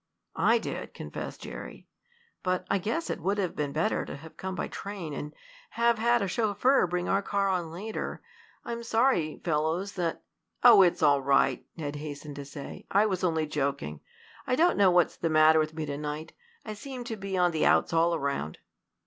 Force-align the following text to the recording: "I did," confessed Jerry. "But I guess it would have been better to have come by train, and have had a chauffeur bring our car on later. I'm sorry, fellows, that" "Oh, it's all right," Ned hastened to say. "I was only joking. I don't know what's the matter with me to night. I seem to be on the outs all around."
"I 0.35 0.57
did," 0.57 0.95
confessed 0.95 1.41
Jerry. 1.41 1.87
"But 2.41 2.65
I 2.71 2.79
guess 2.79 3.11
it 3.11 3.21
would 3.21 3.37
have 3.37 3.55
been 3.55 3.71
better 3.71 4.03
to 4.03 4.15
have 4.17 4.35
come 4.35 4.55
by 4.55 4.67
train, 4.67 5.13
and 5.13 5.31
have 5.69 5.99
had 5.99 6.23
a 6.23 6.27
chauffeur 6.27 6.87
bring 6.87 7.07
our 7.07 7.21
car 7.21 7.49
on 7.49 7.69
later. 7.69 8.19
I'm 8.65 8.81
sorry, 8.81 9.37
fellows, 9.43 9.91
that" 9.91 10.23
"Oh, 10.63 10.81
it's 10.81 11.03
all 11.03 11.21
right," 11.21 11.67
Ned 11.77 11.97
hastened 11.97 12.37
to 12.37 12.45
say. 12.45 12.87
"I 12.89 13.05
was 13.05 13.23
only 13.23 13.45
joking. 13.45 13.99
I 14.47 14.55
don't 14.55 14.75
know 14.75 14.89
what's 14.89 15.17
the 15.17 15.29
matter 15.29 15.59
with 15.59 15.75
me 15.75 15.85
to 15.85 15.99
night. 15.99 16.33
I 16.65 16.73
seem 16.73 17.03
to 17.03 17.15
be 17.15 17.37
on 17.37 17.51
the 17.51 17.67
outs 17.67 17.93
all 17.93 18.15
around." 18.15 18.57